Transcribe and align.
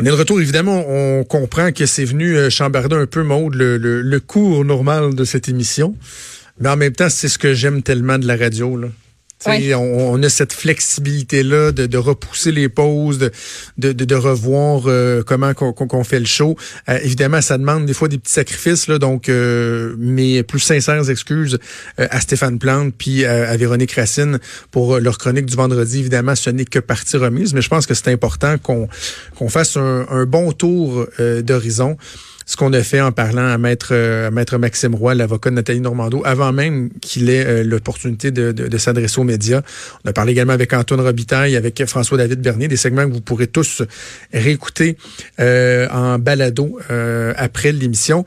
On 0.00 0.02
est 0.06 0.08
de 0.08 0.12
retour, 0.12 0.40
évidemment, 0.40 0.82
on 0.88 1.24
comprend 1.24 1.72
que 1.72 1.84
c'est 1.84 2.06
venu 2.06 2.34
euh, 2.34 2.48
chambarder 2.48 2.96
un 2.96 3.04
peu, 3.04 3.22
Maude, 3.22 3.54
le, 3.54 3.76
le, 3.76 4.00
le 4.00 4.20
cours 4.20 4.64
normal 4.64 5.14
de 5.14 5.24
cette 5.24 5.46
émission. 5.50 5.94
Mais 6.58 6.70
en 6.70 6.76
même 6.78 6.94
temps, 6.94 7.10
c'est 7.10 7.28
ce 7.28 7.36
que 7.36 7.52
j'aime 7.52 7.82
tellement 7.82 8.16
de 8.16 8.26
la 8.26 8.34
radio. 8.34 8.78
Là. 8.78 8.88
On, 9.46 10.14
on, 10.14 10.22
a 10.22 10.28
cette 10.28 10.52
flexibilité-là 10.52 11.72
de, 11.72 11.86
de, 11.86 11.98
repousser 11.98 12.52
les 12.52 12.68
pauses, 12.68 13.18
de, 13.18 13.30
de, 13.78 13.92
de 13.92 14.14
revoir 14.14 14.82
euh, 14.86 15.22
comment 15.22 15.54
qu'on 15.54 16.04
fait 16.04 16.18
le 16.18 16.26
show. 16.26 16.56
Euh, 16.88 16.98
évidemment, 17.02 17.40
ça 17.40 17.56
demande 17.56 17.86
des 17.86 17.94
fois 17.94 18.08
des 18.08 18.18
petits 18.18 18.32
sacrifices, 18.32 18.86
là, 18.86 18.98
donc 18.98 19.28
euh, 19.28 19.94
mes 19.98 20.42
plus 20.42 20.60
sincères 20.60 21.08
excuses 21.08 21.58
à 21.96 22.20
Stéphane 22.20 22.58
Plante 22.58 22.94
puis 22.96 23.24
à 23.24 23.56
Véronique 23.56 23.92
Racine 23.92 24.38
pour 24.70 24.98
leur 24.98 25.16
chronique 25.18 25.46
du 25.46 25.56
vendredi. 25.56 26.00
Évidemment, 26.00 26.34
ce 26.34 26.50
n'est 26.50 26.64
que 26.64 26.78
partie 26.78 27.16
remise, 27.16 27.54
mais 27.54 27.62
je 27.62 27.68
pense 27.68 27.86
que 27.86 27.94
c'est 27.94 28.08
important 28.08 28.58
qu'on 28.58 28.88
qu'on 29.36 29.48
fasse 29.48 29.76
un, 29.76 30.06
un 30.10 30.26
bon 30.26 30.52
tour 30.52 31.06
d'horizon 31.18 31.96
ce 32.46 32.56
qu'on 32.56 32.72
a 32.72 32.82
fait 32.82 33.00
en 33.00 33.12
parlant 33.12 33.46
à 33.46 33.58
maître, 33.58 33.88
euh, 33.92 34.30
maître 34.30 34.58
Maxime 34.58 34.94
Roy, 34.94 35.14
l'avocat 35.14 35.50
de 35.50 35.56
Nathalie 35.56 35.80
Normando, 35.80 36.22
avant 36.24 36.52
même 36.52 36.90
qu'il 37.00 37.30
ait 37.30 37.46
euh, 37.46 37.64
l'opportunité 37.64 38.30
de, 38.30 38.52
de, 38.52 38.66
de 38.66 38.78
s'adresser 38.78 39.20
aux 39.20 39.24
médias. 39.24 39.62
On 40.04 40.08
a 40.10 40.12
parlé 40.12 40.32
également 40.32 40.52
avec 40.52 40.72
Antoine 40.72 41.00
Robitaille, 41.00 41.56
avec 41.56 41.84
François-David 41.86 42.40
Bernier, 42.40 42.68
des 42.68 42.76
segments 42.76 43.06
que 43.06 43.12
vous 43.12 43.20
pourrez 43.20 43.46
tous 43.46 43.82
réécouter 44.32 44.96
euh, 45.38 45.88
en 45.90 46.18
balado 46.18 46.78
euh, 46.90 47.32
après 47.36 47.72
l'émission. 47.72 48.24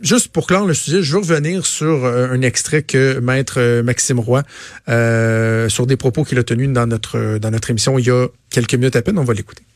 juste 0.00 0.28
pour 0.28 0.46
clore 0.46 0.66
le 0.66 0.74
sujet, 0.74 1.02
je 1.02 1.12
veux 1.12 1.18
revenir 1.20 1.66
sur 1.66 2.06
un 2.06 2.40
extrait 2.42 2.82
que 2.82 3.20
maître 3.20 3.82
Maxime 3.82 4.20
Roy, 4.20 4.42
sur 5.68 5.86
des 5.86 5.96
propos 5.96 6.24
qu'il 6.24 6.38
a 6.38 6.42
tenus 6.42 6.70
dans 6.70 6.86
notre, 6.86 7.38
dans 7.38 7.50
notre 7.50 7.70
émission 7.70 7.98
il 7.98 8.06
y 8.06 8.10
a 8.10 8.26
quelques 8.50 8.74
minutes 8.74 8.96
à 8.96 9.02
peine. 9.02 9.18
On 9.18 9.24
va 9.24 9.34
l'écouter. 9.34 9.67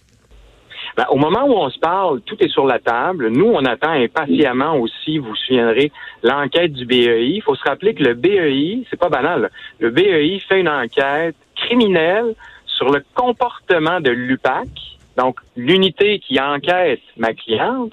Ben, 0.96 1.06
au 1.10 1.16
moment 1.16 1.44
où 1.44 1.52
on 1.52 1.70
se 1.70 1.78
parle, 1.78 2.20
tout 2.22 2.36
est 2.40 2.48
sur 2.48 2.66
la 2.66 2.78
table. 2.78 3.28
Nous, 3.28 3.46
on 3.46 3.64
attend 3.64 3.92
impatiemment 3.92 4.76
aussi, 4.76 5.18
vous 5.18 5.28
vous 5.28 5.36
souviendrez, 5.36 5.90
l'enquête 6.22 6.72
du 6.72 6.84
BEI. 6.84 7.30
Il 7.30 7.42
faut 7.42 7.54
se 7.54 7.64
rappeler 7.64 7.94
que 7.94 8.02
le 8.02 8.14
BEI, 8.14 8.84
c'est 8.90 8.98
pas 8.98 9.08
banal, 9.08 9.50
le 9.78 9.90
BEI 9.90 10.38
fait 10.40 10.60
une 10.60 10.68
enquête 10.68 11.36
criminelle 11.56 12.34
sur 12.66 12.90
le 12.90 13.02
comportement 13.14 14.00
de 14.00 14.10
l'UPAC, 14.10 14.68
donc 15.16 15.40
l'unité 15.56 16.18
qui 16.18 16.40
enquête 16.40 17.00
ma 17.16 17.32
cliente, 17.32 17.92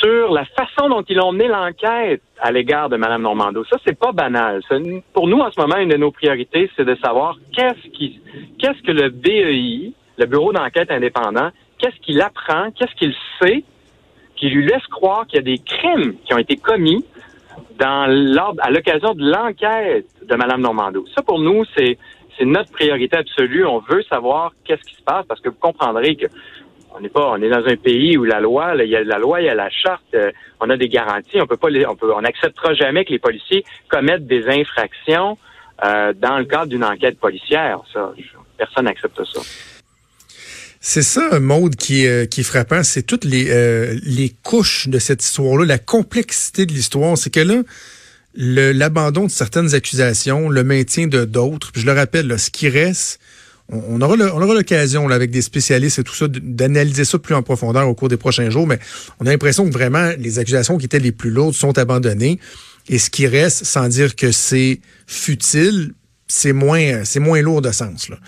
sur 0.00 0.30
la 0.32 0.44
façon 0.44 0.88
dont 0.88 1.02
ils 1.08 1.20
ont 1.20 1.32
mené 1.32 1.48
l'enquête 1.48 2.22
à 2.40 2.52
l'égard 2.52 2.88
de 2.88 2.96
Mme 2.96 3.22
Normando. 3.22 3.64
Ça, 3.64 3.76
c'est 3.84 3.98
pas 3.98 4.12
banal. 4.12 4.62
pour 5.12 5.26
nous, 5.26 5.38
en 5.38 5.50
ce 5.50 5.60
moment, 5.60 5.76
une 5.78 5.88
de 5.88 5.96
nos 5.96 6.10
priorités, 6.10 6.70
c'est 6.76 6.84
de 6.84 6.94
savoir 6.96 7.36
qu'est-ce 7.52 7.88
qui, 7.90 8.20
qu'est-ce 8.58 8.82
que 8.82 8.92
le 8.92 9.08
BEI, 9.08 9.92
le 10.18 10.26
bureau 10.26 10.52
d'enquête 10.52 10.90
indépendant, 10.90 11.50
qu'est-ce 11.78 11.96
qu'il 12.00 12.20
apprend, 12.20 12.70
qu'est-ce 12.72 12.94
qu'il 12.94 13.14
sait 13.40 13.64
qui 14.36 14.50
lui 14.50 14.66
laisse 14.66 14.86
croire 14.88 15.26
qu'il 15.26 15.36
y 15.36 15.38
a 15.38 15.42
des 15.42 15.58
crimes 15.58 16.14
qui 16.24 16.34
ont 16.34 16.38
été 16.38 16.56
commis 16.56 17.04
dans 17.78 18.06
l'ordre, 18.06 18.60
à 18.62 18.70
l'occasion 18.70 19.14
de 19.14 19.28
l'enquête 19.28 20.06
de 20.22 20.34
Mme 20.34 20.60
Normando. 20.60 21.04
Ça, 21.14 21.22
pour 21.22 21.38
nous, 21.38 21.64
c'est, 21.76 21.98
notre 22.40 22.70
priorité 22.70 23.16
absolue. 23.16 23.64
On 23.64 23.78
veut 23.78 24.02
savoir 24.02 24.52
qu'est-ce 24.64 24.82
qui 24.82 24.94
se 24.94 25.02
passe 25.02 25.24
parce 25.26 25.40
que 25.40 25.48
vous 25.48 25.56
comprendrez 25.58 26.16
que 26.16 26.26
on 26.94 27.00
n'est 27.00 27.08
pas, 27.08 27.30
on 27.30 27.40
est 27.42 27.48
dans 27.48 27.66
un 27.66 27.76
pays 27.76 28.16
où 28.16 28.24
la 28.24 28.40
loi, 28.40 28.74
il 28.76 28.88
y 28.88 28.96
a 28.96 29.04
la 29.04 29.18
loi, 29.18 29.42
il 29.42 29.46
y 29.46 29.50
a 29.50 29.54
la 29.54 29.68
charte, 29.68 30.02
euh, 30.14 30.30
on 30.60 30.70
a 30.70 30.78
des 30.78 30.88
garanties. 30.88 31.40
On 31.40 31.46
peut 31.46 31.58
pas, 31.58 31.68
on 31.88 31.96
peut, 31.96 32.12
on 32.14 32.22
n'acceptera 32.22 32.72
jamais 32.72 33.04
que 33.04 33.12
les 33.12 33.18
policiers 33.18 33.64
commettent 33.88 34.26
des 34.26 34.48
infractions 34.48 35.36
euh, 35.84 36.14
dans 36.14 36.38
le 36.38 36.44
cadre 36.44 36.66
d'une 36.66 36.84
enquête 36.84 37.18
policière. 37.18 37.80
Ça, 37.92 38.12
personne 38.56 38.86
n'accepte 38.86 39.22
ça. 39.24 39.75
C'est 40.80 41.02
ça, 41.02 41.28
un 41.32 41.40
mode 41.40 41.76
qui, 41.76 42.06
euh, 42.06 42.26
qui 42.26 42.40
est 42.40 42.44
frappant, 42.44 42.82
c'est 42.82 43.02
toutes 43.02 43.24
les, 43.24 43.46
euh, 43.48 43.98
les 44.02 44.34
couches 44.42 44.88
de 44.88 44.98
cette 44.98 45.24
histoire-là, 45.24 45.64
la 45.64 45.78
complexité 45.78 46.66
de 46.66 46.72
l'histoire. 46.72 47.16
C'est 47.18 47.30
que 47.30 47.40
là, 47.40 47.62
l'abandon 48.34 49.24
de 49.24 49.30
certaines 49.30 49.74
accusations, 49.74 50.48
le 50.48 50.62
maintien 50.64 51.06
de 51.06 51.24
d'autres, 51.24 51.72
je 51.74 51.86
le 51.86 51.92
rappelle, 51.92 52.38
ce 52.38 52.50
qui 52.50 52.68
reste, 52.68 53.18
on, 53.68 54.00
aura 54.00 54.14
l'occasion 54.54 55.08
avec 55.08 55.32
des 55.32 55.42
spécialistes 55.42 55.98
et 55.98 56.04
tout 56.04 56.14
ça 56.14 56.26
d'analyser 56.28 57.04
ça 57.04 57.18
plus 57.18 57.34
en 57.34 57.42
profondeur 57.42 57.88
au 57.88 57.94
cours 57.94 58.08
des 58.08 58.16
prochains 58.16 58.48
jours, 58.48 58.66
mais 58.66 58.78
on 59.18 59.26
a 59.26 59.30
l'impression 59.30 59.66
que 59.66 59.72
vraiment 59.72 60.12
les 60.18 60.38
accusations 60.38 60.78
qui 60.78 60.84
étaient 60.84 61.00
les 61.00 61.10
plus 61.10 61.30
lourdes 61.30 61.54
sont 61.54 61.76
abandonnées. 61.76 62.38
Et 62.88 62.98
ce 62.98 63.10
qui 63.10 63.26
reste, 63.26 63.64
sans 63.64 63.88
dire 63.88 64.14
que 64.14 64.30
c'est 64.30 64.78
futile, 65.08 65.94
c'est 66.28 66.52
moins, 66.52 67.04
c'est 67.04 67.18
moins 67.18 67.42
lourd 67.42 67.60
de 67.60 67.72
sens. 67.72 68.08
Là 68.08 68.18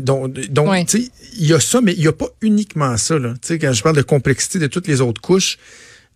donc, 0.00 0.32
donc 0.50 0.94
il 0.94 1.46
y 1.46 1.52
a 1.52 1.60
ça, 1.60 1.80
mais 1.80 1.92
il 1.92 2.00
n'y 2.00 2.06
a 2.06 2.12
pas 2.12 2.28
uniquement 2.40 2.96
ça. 2.96 3.18
Là. 3.18 3.34
quand 3.48 3.72
je 3.72 3.82
parle 3.82 3.96
de 3.96 4.02
complexité 4.02 4.58
de 4.58 4.66
toutes 4.66 4.86
les 4.86 5.00
autres 5.00 5.20
couches, 5.20 5.58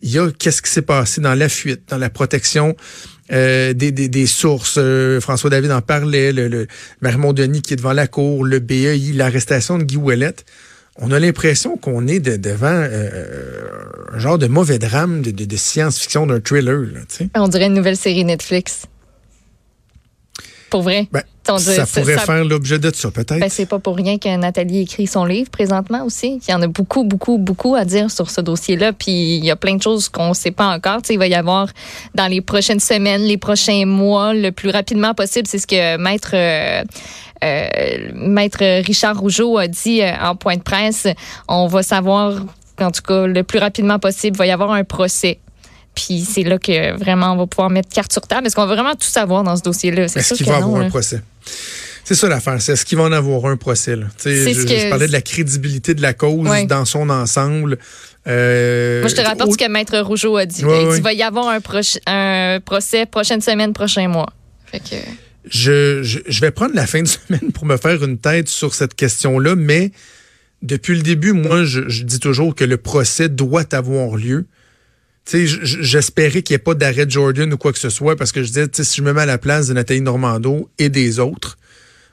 il 0.02 0.10
y 0.10 0.18
a 0.18 0.30
qu'est-ce 0.30 0.62
qui 0.62 0.70
s'est 0.70 0.82
passé 0.82 1.20
dans 1.20 1.34
la 1.34 1.48
fuite, 1.48 1.82
dans 1.88 1.98
la 1.98 2.10
protection 2.10 2.76
euh, 3.32 3.72
des, 3.72 3.92
des, 3.92 4.08
des, 4.08 4.26
sources. 4.26 4.76
Euh, 4.78 5.20
François 5.20 5.50
David 5.50 5.72
en 5.72 5.80
parlait, 5.80 6.32
le, 6.32 6.48
le 6.48 7.32
Denis 7.32 7.62
qui 7.62 7.72
est 7.72 7.76
devant 7.76 7.92
la 7.92 8.06
cour, 8.06 8.44
le 8.44 8.60
BEI, 8.60 9.12
l'arrestation 9.14 9.78
de 9.78 9.84
Guy 9.84 9.96
Ouellette. 9.96 10.44
On 10.98 11.10
a 11.10 11.18
l'impression 11.18 11.76
qu'on 11.76 12.06
est 12.06 12.20
devant 12.20 12.68
euh, 12.70 13.68
un 14.12 14.18
genre 14.18 14.38
de 14.38 14.46
mauvais 14.46 14.78
drame 14.78 15.22
de, 15.22 15.30
de, 15.30 15.56
science-fiction, 15.56 16.26
d'un 16.26 16.40
thriller. 16.40 16.78
Là, 16.78 17.00
On 17.34 17.48
dirait 17.48 17.66
une 17.66 17.74
nouvelle 17.74 17.98
série 17.98 18.24
Netflix. 18.24 18.86
Pour 20.70 20.82
vrai. 20.82 21.08
Ben, 21.12 21.22
ça 21.58 21.86
pourrait 21.86 22.18
faire 22.18 22.44
l'objet 22.44 22.78
de 22.78 22.92
ça, 22.94 23.10
peut-être. 23.10 23.40
Ben, 23.40 23.48
c'est 23.48 23.66
pas 23.66 23.78
pour 23.78 23.96
rien 23.96 24.18
que 24.18 24.34
Nathalie 24.36 24.82
écrit 24.82 25.06
son 25.06 25.24
livre 25.24 25.50
présentement 25.50 26.04
aussi. 26.04 26.40
Il 26.46 26.50
y 26.50 26.54
en 26.54 26.62
a 26.62 26.66
beaucoup, 26.66 27.04
beaucoup, 27.04 27.38
beaucoup 27.38 27.74
à 27.74 27.84
dire 27.84 28.10
sur 28.10 28.30
ce 28.30 28.40
dossier-là. 28.40 28.92
Puis 28.92 29.36
il 29.36 29.44
y 29.44 29.50
a 29.50 29.56
plein 29.56 29.76
de 29.76 29.82
choses 29.82 30.08
qu'on 30.08 30.30
ne 30.30 30.34
sait 30.34 30.50
pas 30.50 30.66
encore. 30.66 31.00
il 31.08 31.18
va 31.18 31.26
y 31.26 31.34
avoir 31.34 31.68
dans 32.14 32.26
les 32.26 32.40
prochaines 32.40 32.80
semaines, 32.80 33.22
les 33.22 33.38
prochains 33.38 33.86
mois, 33.86 34.34
le 34.34 34.50
plus 34.50 34.70
rapidement 34.70 35.14
possible. 35.14 35.46
C'est 35.46 35.58
ce 35.58 35.66
que 35.66 35.96
Maître. 35.96 36.30
Euh, 36.34 36.82
euh, 37.44 37.68
Maître 38.14 38.64
Richard 38.86 39.18
Rougeau 39.18 39.58
a 39.58 39.68
dit 39.68 40.00
euh, 40.00 40.10
en 40.22 40.36
point 40.36 40.56
de 40.56 40.62
presse. 40.62 41.06
On 41.48 41.66
va 41.66 41.82
savoir, 41.82 42.32
en 42.80 42.90
tout 42.90 43.02
cas, 43.02 43.26
le 43.26 43.42
plus 43.42 43.58
rapidement 43.58 43.98
possible, 43.98 44.36
il 44.36 44.38
va 44.38 44.46
y 44.46 44.50
avoir 44.50 44.72
un 44.72 44.84
procès 44.84 45.38
puis 45.96 46.20
c'est 46.20 46.42
là 46.42 46.58
que 46.58 46.96
vraiment 46.96 47.32
on 47.32 47.36
va 47.36 47.46
pouvoir 47.46 47.70
mettre 47.70 47.88
carte 47.88 48.12
sur 48.12 48.22
table. 48.22 48.46
Est-ce 48.46 48.54
qu'on 48.54 48.66
va 48.66 48.74
vraiment 48.74 48.92
tout 48.92 49.08
savoir 49.08 49.42
dans 49.42 49.56
ce 49.56 49.62
dossier-là? 49.62 50.06
C'est 50.06 50.20
Est-ce 50.20 50.34
qu'il 50.34 50.46
va 50.46 50.52
y 50.52 50.62
avoir 50.62 50.82
un 50.82 50.88
procès? 50.90 51.22
C'est 52.04 52.14
ça 52.14 52.28
l'affaire. 52.28 52.62
C'est 52.62 52.72
est-ce 52.72 52.84
qu'il 52.84 52.98
va 52.98 53.04
en 53.04 53.12
avoir 53.12 53.46
un 53.46 53.56
procès? 53.56 53.96
Là? 53.96 54.06
Je, 54.24 54.30
je, 54.30 54.88
parlais 54.90 55.08
de 55.08 55.12
la 55.12 55.22
crédibilité 55.22 55.92
de 55.92 56.02
la 56.02 56.14
cause 56.14 56.48
dans 56.68 56.84
son 56.84 57.10
ensemble. 57.10 57.78
Euh, 58.28 59.00
Moi, 59.00 59.08
je 59.08 59.16
te 59.16 59.20
rapporte 59.20 59.52
ce 59.52 59.58
que 59.58 59.68
Maître 59.68 59.98
Rougeau 59.98 60.36
a 60.36 60.46
dit. 60.46 60.60
Il 60.60 61.02
va 61.02 61.12
y 61.12 61.22
avoir 61.24 61.48
un, 61.48 61.58
un, 62.06 62.60
procès 62.60 63.06
prochaine 63.06 63.40
semaine, 63.40 63.72
prochain 63.72 64.06
mois. 64.06 64.32
Fait 64.66 64.78
que... 64.78 64.96
je, 65.48 66.02
je, 66.02 66.20
je, 66.26 66.40
vais 66.40 66.52
prendre 66.52 66.74
la 66.74 66.86
fin 66.86 67.02
de 67.02 67.08
semaine 67.08 67.52
pour 67.52 67.66
me 67.66 67.76
faire 67.76 68.02
une 68.02 68.18
tête 68.18 68.48
sur 68.48 68.74
cette 68.74 68.94
question-là, 68.94 69.56
mais 69.56 69.90
depuis 70.62 70.94
le 70.94 71.02
début, 71.02 71.32
moi, 71.32 71.64
je, 71.64 71.88
je 71.88 72.04
dis 72.04 72.20
toujours 72.20 72.54
que 72.54 72.64
le 72.64 72.76
procès 72.76 73.28
doit 73.28 73.74
avoir 73.74 74.16
lieu 74.16 74.46
j'espérais 75.32 76.42
qu'il 76.42 76.54
n'y 76.54 76.56
ait 76.56 76.64
pas 76.64 76.74
d'arrêt 76.74 77.06
Jordan 77.08 77.52
ou 77.52 77.56
quoi 77.56 77.72
que 77.72 77.78
ce 77.78 77.90
soit 77.90 78.16
parce 78.16 78.32
que 78.32 78.42
je 78.42 78.48
disais, 78.48 78.66
si 78.72 78.96
je 78.96 79.02
me 79.02 79.12
mets 79.12 79.22
à 79.22 79.26
la 79.26 79.38
place 79.38 79.68
de 79.68 79.74
Nathalie 79.74 80.00
Normando 80.00 80.68
et 80.78 80.88
des 80.88 81.18
autres, 81.18 81.58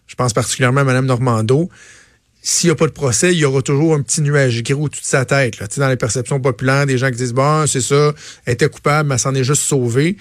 je 0.07 0.15
pense 0.15 0.33
particulièrement 0.33 0.81
à 0.81 0.83
Mme 0.83 1.05
Normando, 1.05 1.69
s'il 2.41 2.67
n'y 2.67 2.71
a 2.71 2.75
pas 2.75 2.87
de 2.87 2.91
procès, 2.91 3.31
il 3.31 3.37
y 3.37 3.45
aura 3.45 3.61
toujours 3.61 3.95
un 3.95 4.01
petit 4.01 4.21
nuage 4.21 4.61
gris 4.63 4.73
au-dessus 4.73 5.01
de 5.01 5.07
sa 5.07 5.23
tête. 5.23 5.59
Là. 5.59 5.67
Dans 5.77 5.87
les 5.87 5.95
perceptions 5.95 6.41
populaires, 6.41 6.85
des 6.85 6.97
gens 6.97 7.09
qui 7.09 7.15
disent, 7.15 7.33
bon, 7.33 7.65
c'est 7.67 7.81
ça, 7.81 8.13
elle 8.45 8.55
était 8.55 8.67
coupable, 8.67 9.07
mais 9.07 9.15
elle 9.15 9.19
s'en 9.19 9.33
est 9.33 9.45
juste 9.45 9.61
sauvée. 9.61 10.17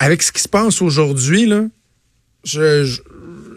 Avec 0.00 0.22
ce 0.22 0.32
qui 0.32 0.42
se 0.42 0.48
passe 0.48 0.82
aujourd'hui, 0.82 1.46
là, 1.46 1.64
je, 2.42 2.84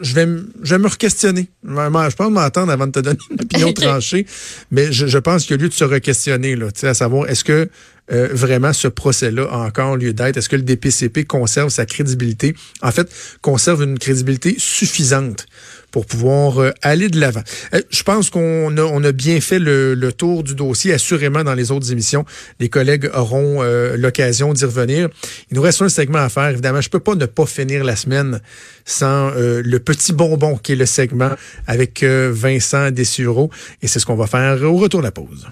je 0.02 0.14
vais, 0.14 0.28
je 0.62 0.76
vais 0.76 0.80
me 0.80 0.88
re-questionner. 0.88 1.48
Je 1.64 2.16
pense 2.16 2.32
m'attendre 2.32 2.72
avant 2.72 2.86
de 2.88 2.92
te 2.92 3.00
donner 3.00 3.18
une 3.32 3.42
opinion 3.42 3.74
tranchée, 3.74 4.28
mais 4.70 4.92
je, 4.92 5.18
pense 5.18 5.44
qu'il 5.44 5.56
y 5.56 5.60
a 5.60 5.64
lieu 5.64 5.70
de 5.70 5.74
se 5.74 5.84
re-questionner, 5.84 6.56
là, 6.56 6.68
à 6.84 6.94
savoir, 6.94 7.30
est-ce 7.30 7.44
que 7.44 7.70
euh, 8.12 8.30
vraiment 8.32 8.74
ce 8.74 8.88
procès-là 8.88 9.48
a 9.52 9.58
encore 9.58 9.98
lieu 9.98 10.14
d'être? 10.14 10.38
Est-ce 10.38 10.50
que 10.50 10.56
le 10.56 10.64
DPCP 10.64 11.26
conserve 11.26 11.70
sa 11.70 11.86
crédibilité? 11.86 12.56
En 12.82 12.92
fait, 12.92 13.10
conserve 13.42 13.84
une 13.84 14.00
crédibilité 14.00 14.56
suffisante 14.58 15.48
pour 15.92 16.06
pouvoir 16.06 16.60
euh, 16.60 16.72
aller 16.82 17.10
de 17.10 17.20
l'avant. 17.20 17.44
Euh, 17.74 17.82
je 17.90 18.04
pense 18.04 18.30
qu'on 18.30 18.78
a, 18.78 19.12
bien 19.12 19.42
fait 19.42 19.60
le, 19.60 19.94
le, 19.94 20.14
tour 20.14 20.44
du 20.44 20.56
dossier. 20.56 20.94
Assurément, 20.94 21.44
dans 21.44 21.54
les 21.54 21.72
autres 21.72 21.92
émissions, 21.92 22.26
les 22.60 22.70
collègues 22.70 23.10
auront 23.14 23.62
euh, 23.62 23.98
l'occasion 23.98 24.54
d'y 24.54 24.66
revenir. 24.66 25.10
Il 25.52 25.58
nous 25.58 25.62
reste 25.62 25.82
un 25.82 25.90
segment 25.90 26.20
à 26.20 26.30
faire. 26.30 26.50
Évidemment, 26.50 26.82
je 26.82 26.90
peux 26.90 27.00
pas 27.00 27.16
ne 27.16 27.26
pas 27.26 27.46
finir 27.46 27.84
la 27.84 27.96
semaine 27.96 28.40
sans 28.86 29.32
le 29.36 29.78
petit 29.78 30.12
bonbon 30.12 30.58
qui 30.58 30.74
est 30.74 30.76
le 30.76 30.86
segment 30.86 31.32
avec 31.68 32.04
Vincent 32.04 32.90
Dessureau. 32.90 33.50
Et 33.82 33.88
c'est 33.88 34.00
ce 34.00 34.06
qu'on 34.06 34.16
va 34.16 34.28
faire 34.28 34.62
au 34.64 34.78
retour 34.78 35.02
de 35.02 35.06
la 35.06 35.12
pause. 35.12 35.48